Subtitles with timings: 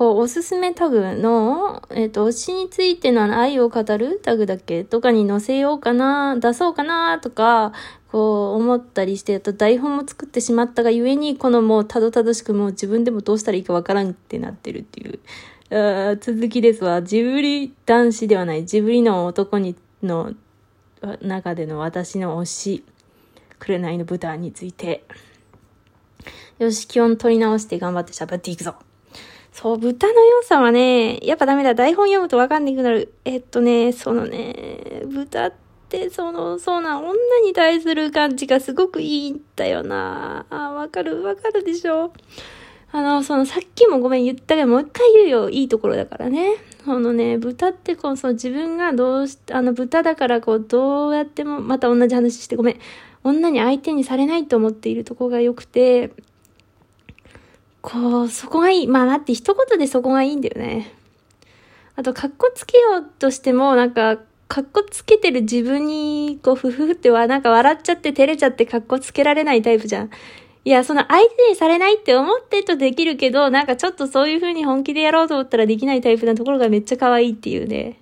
[0.00, 7.74] こう、おすすめタグの、えっ、と、推しについての愛を語るタグだっけとかに載せようかな、出そうかな、とか、
[8.10, 15.18] こう思ったりして、あと台本も作ってしまったがゆえに、このもうたどたどしくもう自分でもどうしたらいいかわからんってなってるっていう。
[15.70, 17.02] あ続きですわ。
[17.02, 18.64] ジブリ男子ではない。
[18.64, 20.32] ジブリの男に、の
[21.20, 22.84] 中での私の推し。
[23.58, 25.04] 紅の豚について。
[26.58, 28.76] よし、気温取り直して頑張って喋っていくぞ。
[29.60, 31.74] そう、豚の良さはね、やっぱダメだ。
[31.74, 33.12] 台本読むとわかんなくなる。
[33.26, 35.52] えっとね、そのね、豚っ
[35.90, 37.12] て、その、そうな、女
[37.44, 40.46] に対する感じがすごくいいんだよな。
[40.48, 42.10] あ、わかる、わかるでしょ。
[42.90, 45.50] あの、その、さっきもごめん言ったけど、もう一回言うよ。
[45.50, 46.54] いいところだからね。
[46.86, 52.76] そのね、豚ってこう、その自分がどうし、あの、豚だからこう、どうやっても、また同じ話してごめん。
[53.24, 56.12] 女に相手にされないと思っているとこが良くて、
[57.82, 58.86] こう、そこがいい。
[58.86, 60.92] まあ待って、一言でそこがいいんだよね。
[61.96, 70.10] あと、格好つけようとしても、なんか、格好つけてる自分に、こう、ふふふっては、なんか笑っちゃって照れちゃって格好つけられないタイプじゃん。
[70.64, 77.98] いや、その相手にされないって思ってとできるけど、なんかちょっとそういう風に本気でやろうと思ったらできないタイプなところがめっちゃ可愛いっていうね。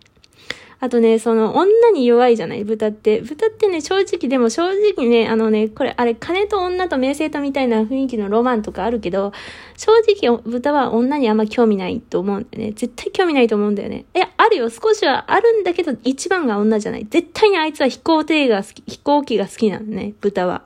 [0.80, 2.62] あとね、その女に弱いじゃない？
[2.62, 3.20] 豚って。
[3.20, 4.62] 豚ってね、正直でも正
[4.94, 9.32] 直ね、あのね、これ、あれ、金と女と名声とみたいな雰囲気のロマンとかあるけど、
[9.76, 12.72] 正直豚は女にあんま興味ないと思うんだよね。
[12.72, 14.04] 絶対興味ないと思うんだよね。
[14.14, 14.70] いや、あるよ。
[14.70, 17.06] 少しはあるんだけど、一番が女じゃない？
[17.10, 20.62] 絶対にあいつは飛行艇が好き、飛行機が好きなのね、豚は。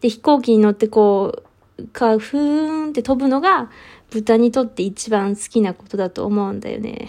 [0.00, 1.44] で、飛行機に乗ってこ
[1.78, 3.70] う、か、ふーんって飛ぶのが、
[4.10, 7.08] 豚にとって一番好きなことだと思うんだよね。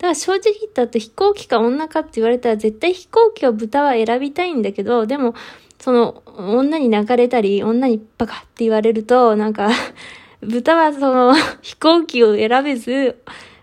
[0.00, 5.34] だから正直言ったと飛行機か女かって言われたら絶対飛行機を豚は選びたいんだけど、でも、
[5.78, 9.68] その、女に泣かれたり、女にバカって言われると、なんか
[10.40, 13.18] 豚はその、飛行機を選べず、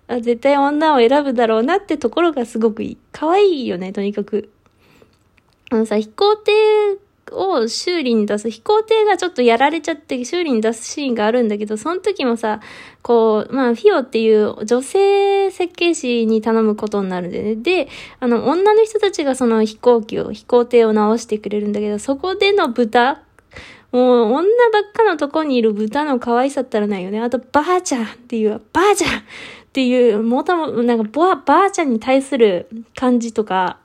[0.07, 2.97] 絶対女を選ぶだろうなってところがすごくいい。
[3.11, 4.51] 可愛いよね、とにかく。
[5.71, 6.51] あのさ、飛行艇
[7.31, 12.59] を修理に出す、飛行艇がちょっとやられちゃって修理に出すシーンがあるんだけど、その時もさ、
[13.01, 17.55] こう、まあ、フィオっていう女性設計士に頼むことになるんでね。
[17.55, 17.87] で、
[18.19, 23.21] あの、女の人たちがその飛行機を、飛行艇を直してくれるんだけど、そこでの豚
[23.91, 27.21] もう、女ばっかのとこにいる豚の可愛さったらないよね。
[27.21, 29.23] あと、ばあちゃんっていう、ばあちゃんっ
[29.71, 33.79] ていう、もとも、なんか、ば、ばあちゃんに対する感じとか、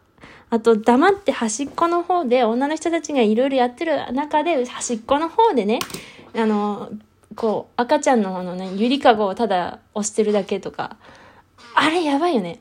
[0.53, 5.79] あと、黙って端っこの方で、女の人たちがいろいろやってる中で、端っこの方でね、
[6.37, 6.91] あの、
[7.35, 10.99] こう、赤ちゃんのあのね、ゆりかごをただ押してるだけとか、
[11.75, 12.61] あれやばいよね。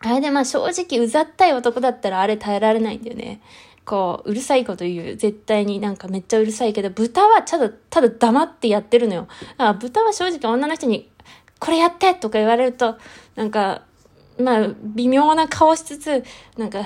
[0.00, 3.40] あれでまあ正直うざったい男だったらあれ耐えられないんだよね。
[3.84, 5.16] こう、うるさいこと言う。
[5.16, 9.28] 絶対になんかめっちゃうるさいけど、豚はただ、ただ黙ってやってるのよ。
[9.52, 11.08] だから豚は正直女の人に、
[11.60, 12.96] これやってとか言われると、
[13.36, 13.82] なんか、
[14.38, 16.24] まあ、微妙な顔しつつ、
[16.56, 16.82] なんか、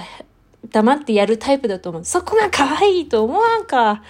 [0.69, 2.05] 黙ってやるタイプだと思う。
[2.05, 4.03] そこが可愛いと思わんか。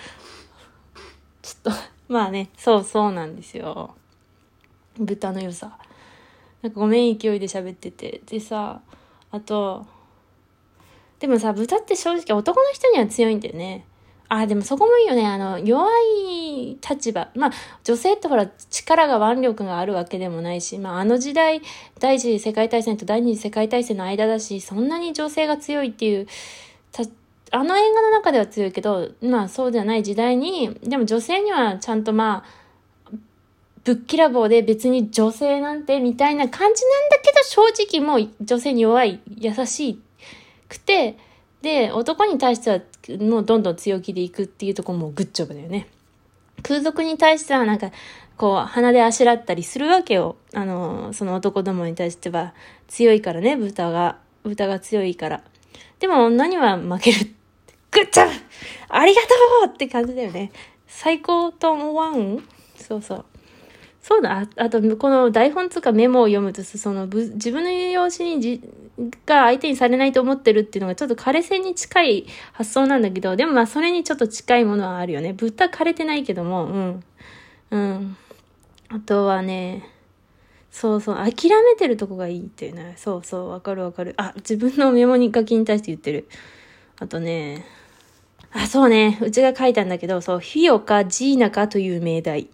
[1.42, 3.94] ちょっと、まあね、そうそうなんですよ。
[4.98, 5.78] 豚の良さ。
[6.62, 8.20] なんかごめん、勢いで喋ってて。
[8.26, 8.82] でさ、
[9.30, 9.86] あと、
[11.18, 13.86] でもさ、豚って正直男の人には強いんだよね。
[14.32, 15.26] あ、でもそこもいいよね。
[15.26, 17.30] あの、弱い立場。
[17.34, 17.50] まあ、
[17.82, 21.62] 女性ってほら、力が腕力があるわけでもないし、まあ、あの時代、
[21.98, 26.28] 第一次世界大戦と第二次世界大戦の間だし、そんなに女性が強いっていう、
[27.50, 32.60] あの映画の中では強いけど、まあ、そうじゃない時代に、でも女性にはちゃんとまあ、
[33.82, 40.00] ぶっきらぼうで別に女性なんてみたいな感じなんだけど、正直もう女性に弱い、優し
[40.68, 41.18] くて、
[41.62, 42.80] で、男に対しては
[43.20, 45.88] もうどんどん強気でいくっていうとこもグッジョブだよね。
[46.62, 47.90] 空賊に対してはなんか、
[48.36, 50.36] こう、鼻であしらったりするわけよ。
[50.54, 52.54] あの、その男どもに対しては
[52.88, 54.18] 強いからね、豚が。
[54.42, 55.42] 豚が強いから。
[55.98, 57.34] でも女には負ける。
[57.90, 58.32] グッジョブ
[58.88, 59.28] ありがと
[59.70, 60.52] うって感じだよね。
[60.86, 62.42] 最高と思わん？
[62.78, 63.24] そうそう。
[64.02, 68.62] そうだ、あと、この台本つかメモを読むと、その、自分の用紙にじ、
[69.26, 75.32] が相手にされないと思ってるっていうのがちょっと枯れ線に近い発想なんだけど、でもまあそれにちょっと近いものはあるよね。
[75.32, 77.04] 豚枯れてないけども、うん。
[77.70, 78.16] うん。
[78.88, 79.88] あとはね、
[80.70, 82.94] そうそう、諦めてるとこがいいっていうね。
[82.96, 84.14] そうそう、わかるわかる。
[84.16, 86.28] あ、自分のメモに書きに対して言ってる。
[86.98, 87.64] あとね、
[88.52, 92.50] あ、そうね、うちが書いたんだけど、そう、フィオかジーナかという命題。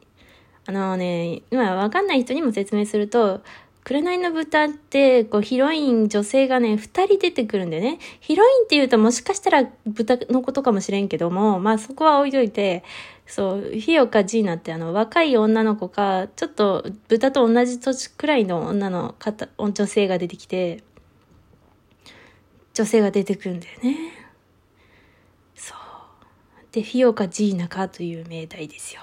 [0.69, 3.41] あのね、今わかんない人にも説明すると、
[3.85, 8.01] 紅の豚って、こう、ヒロイン、女性がね、二人出てくるんだよね。
[8.19, 12.83] ヒロインって言うともしかしたら豚のことかもしれんけども、まあそこは置いといて、
[13.27, 20.83] そう、ヒヨかジーナってあの、若い女の子か、ちょっと豚と同じ年くらいの女の方、女性が出てきて、
[22.75, 24.26] 女性が出てくるんだよね。
[26.77, 29.01] で、フィオかジーナかという命題ですよ。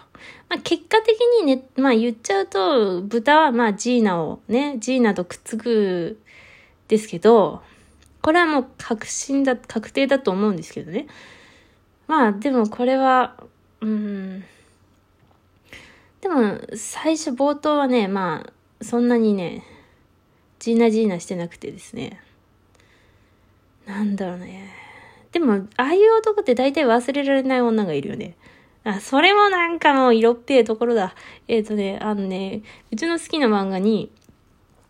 [0.47, 6.21] まあ、結果的にね、まあ言っちゃうと、豚はまあジーナをね、ジーナとくっつく
[6.87, 7.63] ですけど、
[8.21, 11.07] これはもう確信だ、確定だと思うんですけどね。
[12.05, 13.43] まあでもこれは、
[13.81, 14.43] うん。
[16.21, 19.63] でも最初冒頭はね、まあそんなにね、
[20.59, 22.21] ジーナジーナしてなくてですね。
[23.87, 24.82] なんだろうね。
[25.33, 28.35] でも、ああいう男って大体忘れられない女がいるよね。
[28.83, 31.15] あ、それもなんかもう色っぺえところだ。
[31.47, 34.11] えっ、ー、とね、あのね、うちの好きな漫画に、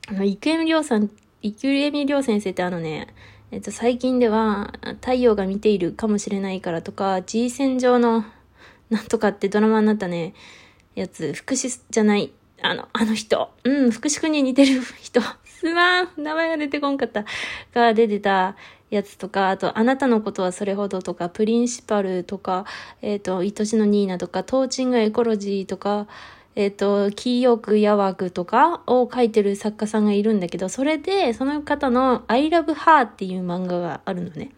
[0.10, 1.10] あの、郁恵りょうさん、
[1.42, 3.08] 郁恵りょう先生ってあのね、
[3.52, 8.26] えっ、ー、と、最近では、太陽が見ているかもしれないからとか、G 線上の、
[8.90, 10.34] なんとかってドラマになったね、
[10.96, 17.26] やつ、福祉じゃない、あの、あの人、うん、福祉くんに似てる人、すまん、名前が出てこんかった、
[17.74, 18.56] が出てた、
[18.94, 22.66] やつとか、あと、あなたのことはそれほどとか、プリンシパルとか、
[23.02, 26.08] えっ、ー、と、愛しのニーナとか、トーチングエコロジーとか、
[26.56, 34.52] えっ、ー、と、キーヨークヤワグとかを書いてる作家さんがいるんだけど、それで、その方の I love her っていう漫画があるのね。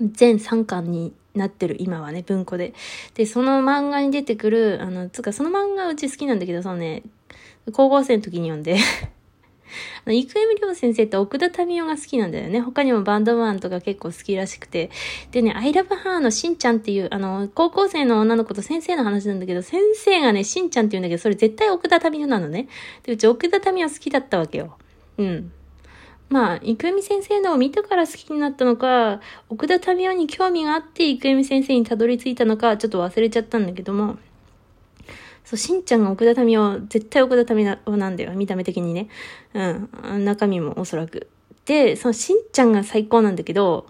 [0.00, 2.74] 全3巻になってる、今はね、文庫で。
[3.14, 7.02] で、その漫画に出てくる、あの、つか、その漫画うち好きなんだけど、そのね、
[7.72, 8.76] 高校生の時に読んで
[10.04, 12.60] あの、生見亮先生って奥田民生が好きなんだよね。
[12.60, 14.90] 他にもバンドマンとか結構好きらしくて。
[15.30, 22.68] でね、アイラブハーのしんちゃんっていう、あの、高校生の女の子と先生の話なんだけど、先生がね、しんちゃんって言うんだけど、それ絶対奥田民生なのね。
[23.04, 24.76] で、うち奥田民生好きだったわけよ。
[25.18, 25.52] うん。
[26.32, 29.20] まあ、生見先生のを見たから好きになったのか、
[29.50, 34.16] 奥田民生に興味があって生見先生にたどり着いたのか、ちょっと忘れちゃったんだけども、
[35.44, 39.08] そう、しんちゃんが奥田民生、絶対奥田民生なんだよ、見た目的にね。
[39.54, 40.24] うん。
[40.24, 41.28] 中身もおそらく。
[41.66, 43.86] で、そのしんちゃんが最高なんだけど、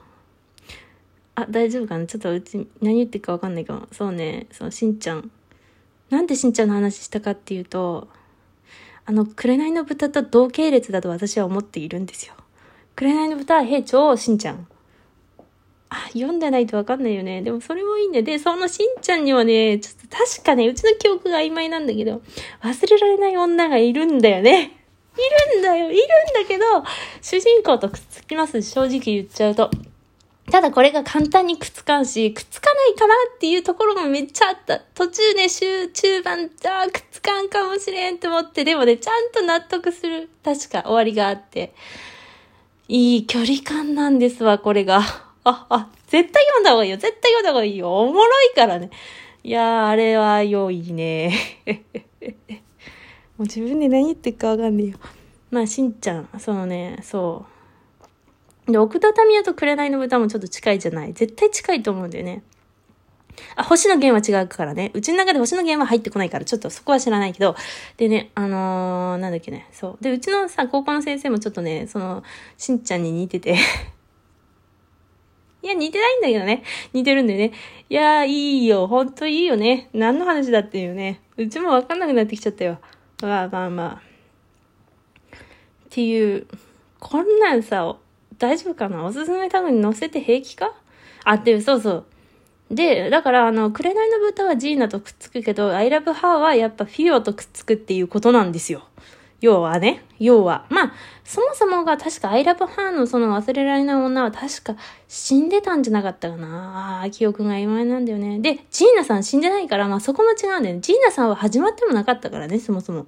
[1.34, 2.06] あ、大丈夫かな？
[2.06, 3.88] ちょっとうち何言ってるかわかんないかも。
[3.92, 5.30] そうね、そのしんちゃん。
[6.10, 8.08] なんでしんちゃんの話したかっていうと、
[9.06, 12.34] あの、紅の豚と同系列だと私は思っているんですよ。
[12.96, 14.68] 紅の豚は兵長しんちゃん。
[16.12, 17.42] 読んでないとわかんないよね。
[17.42, 18.24] でもそれもいいんだよ。
[18.24, 22.22] で、そのしんちゃんにはね、ちょっと確かね、うちの記憶が曖昧なんだけど、
[22.62, 24.78] 忘れられない女がいるんだよね。
[25.16, 25.90] いるんだよ。
[25.90, 25.98] いるん
[26.34, 26.64] だけど、
[27.20, 28.62] 主人公とくっつきます。
[28.62, 29.70] 正直言っちゃうと。
[30.50, 34.80] ただこれが簡単にくっつかんし、くっつかないかなっていうところがめっちゃあった。
[34.80, 41.72] 途中ね、週中盤、あくっつかんかもしれんと思って、でもね、ちゃんと納得する、確か終わりがあって。
[42.88, 45.31] いい距離感なんですわ、これが。
[45.44, 46.96] あ、あ、絶対読んだ方がいいよ。
[46.96, 48.00] 絶対読んだ方がいいよ。
[48.00, 48.90] おもろいからね。
[49.42, 51.34] いやー、あれは良いね。
[53.36, 54.98] もう自分で何言ってるかわかんねえよ。
[55.50, 57.44] まあ、しんちゃん、そのね、そ
[58.68, 58.72] う。
[58.72, 61.12] で、奥田民生と紅の豚もちょっと近いじゃない。
[61.12, 62.42] 絶対近いと思うんだよね。
[63.56, 64.92] あ、星野源は違うからね。
[64.94, 67.56] うちの中で星野源は入ってこないから、ちょっとそこは知らないけど。
[67.96, 69.68] でね、あのー、なんだっけね。
[69.72, 70.04] そう。
[70.04, 72.22] で、うちのさ、高校の先生もちょっとね、その、
[72.56, 73.56] しんちゃんに似てて
[75.62, 76.64] いや、似てないんだけどね。
[76.92, 77.52] 似てるんだよね。
[77.88, 78.88] いやいいよ。
[78.88, 79.88] ほんといいよね。
[79.92, 81.20] 何の話だっていうね。
[81.36, 82.78] うちもわかんなくなってきちゃったよ。
[83.22, 84.02] まあまあまあ。
[85.36, 85.38] っ
[85.90, 86.46] ていう、
[86.98, 87.96] こんなんさ、
[88.38, 89.04] 大丈夫かな？
[89.04, 90.74] おすすめタグに載せて平気か？
[91.24, 92.04] あ、っていう、そうそう。
[92.70, 98.82] で、だから、あの、紅の豚はジーナとくっつくけど、アイラブハーはやっぱフィオとくっつくっていうことなんですよ。
[99.42, 100.66] 要はね、要は。
[100.70, 100.92] まあ、
[101.24, 104.76] そもそもが確かアイラブハーのその忘れられない女は確か
[105.08, 107.06] 死んでたんじゃなかったかな。
[107.10, 108.38] 記憶が曖昧なんだよね。
[108.38, 110.80] で、ジーナさん死んでないから、まあそこも違うんだよね。
[110.80, 113.06] ジーナさんは始まってもなかったからね、そもそも。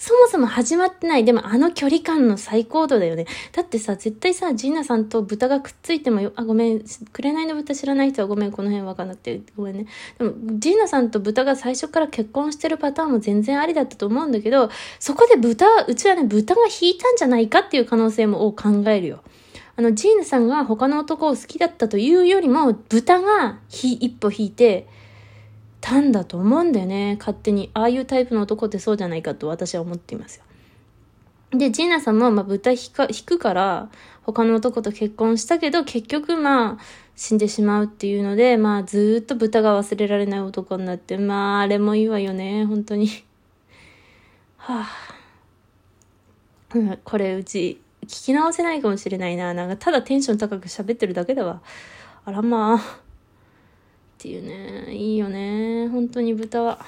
[0.00, 1.26] そもそも始まってない。
[1.26, 3.26] でもあの距離感の最高度だよね。
[3.52, 9.84] だってさ、絶対さ、ジーナさんと豚がくっついてもよ、あ、ごめん、紅の豚知らない人はごめん、この辺わかんなくて、ごめんね。
[10.16, 19.22] でも、ジーナさんと豚が最初から結婚してるパターンも全然ありだったと思うんだけど、そこで豚、うちはね、豚が引いたんじゃないかっていう可能性も考えるよ。
[19.76, 24.88] あの、ジーナさんが他の男を好きだったというよりも、豚がひ一歩引いて、
[25.80, 30.44] たんだと思うんだよね勝手にああいうタイプの男ってそうじゃないかと私は思っていますよ
[31.58, 33.88] でジーナさんも、まあ、豚引か引くから
[34.22, 36.78] 他の男と結婚したけど結局まあ
[37.16, 43.08] 死んでしまうっていうのでまあずっと豚が忘れられない男になってまああれもいいわよね本当に
[44.58, 44.88] はあ、
[47.02, 49.54] これうち聞き直せないかもしれないな。
[49.54, 51.62] なんかただテンション高く喋ってるだけだわ。
[52.24, 53.09] あらまあ。
[54.20, 54.92] っていうね。
[54.94, 55.88] いいよね。
[55.88, 56.84] 本当に豚は。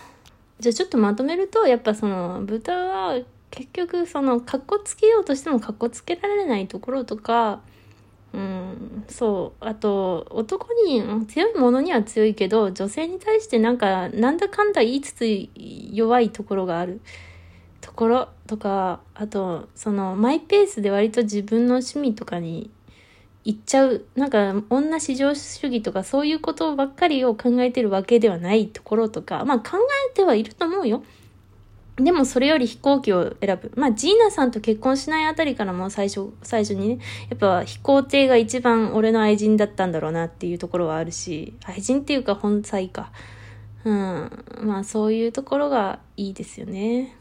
[0.61, 3.19] じゃあちょっとまとめると、やっぱその豚は
[3.51, 7.61] 結局そのかっこつけようとしてもかっこつけられないところとか、
[8.35, 9.65] うん、そう。
[9.65, 17.01] あと、男に強いものには強いけど、女性に対してなんか、なんだかんだ言いつつ弱いところがある
[17.81, 22.71] ところとか、あと、その、マイペースで割と自分の趣味とかに
[23.45, 24.05] 行っちゃう。
[24.15, 29.79] なんか、女至上主義とかそういうことばっかりを考えてるわけではないところとか、まあ考
[30.11, 31.03] えてはいると思うよ。
[31.97, 33.71] でもそれより飛行機を選ぶ。
[33.77, 43.13] まあ、ジーナさんと結婚しないあたりからも最初、最初にね、やっぱ飛行艇が一番俺の愛人だったんだろうなっていうところはあるし、愛人っていうか本妻か。
[43.85, 44.45] うん。
[44.63, 47.15] まあ、そういうところがいいですよね。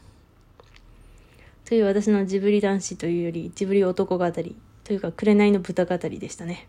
[1.66, 6.68] という私のジブリ男子というより、ジブリ男語りというか、紅の豚語りでしたね。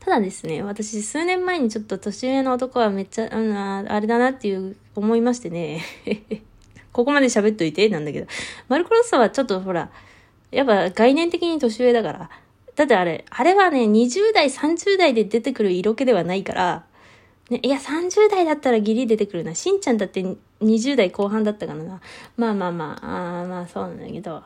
[0.00, 5.82] ただですね、私数年前にちょっと年上の男はめっちゃ、ああれだなっていう思いましてね。
[6.92, 8.26] ここまで喋っといて、なんだけど。
[8.68, 9.90] マルコロッサはちょっとほら、
[10.50, 12.30] やっぱ概念的に年上だから。
[12.76, 16.86] だってあれ、あれはね、20代、30代で出てくる色気ではないから、
[17.50, 19.54] ね、いや、30代だったらギリ出てくるな。
[19.54, 20.24] しんちゃんだって
[20.62, 22.00] 20代後半だったからな。
[22.36, 24.42] まあまあまあ、あまあそうなんだけど。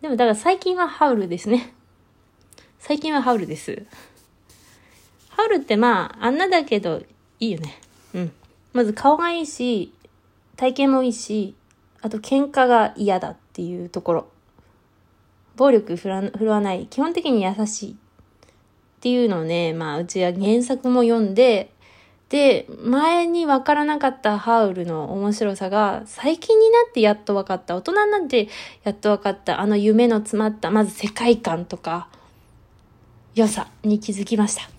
[0.00, 1.72] でもだから最近はハウルですね。
[2.78, 3.84] 最近はハウルです。
[5.30, 7.02] ハウルってまあ、あんなだけど、
[7.40, 7.78] いいよね。
[8.14, 8.32] うん。
[8.72, 9.92] まず顔がいいし、
[10.56, 11.54] 体型もいいし、
[12.02, 14.28] あと喧嘩が嫌だっていうところ。
[15.56, 16.86] 暴力振るわない。
[16.86, 17.92] 基本的に優しい。
[17.92, 17.96] っ
[19.00, 21.72] ていうのをね、まあうちは原作も読んで、
[22.28, 27.76] で、前に分からなかったハウルの面白さが、最近になってやっと分かった。
[27.76, 28.48] 大人になって
[28.82, 29.60] やっと分かった。
[29.60, 32.08] あの夢の詰まった、まず世界観とか、
[33.36, 34.75] 良さに気づきました。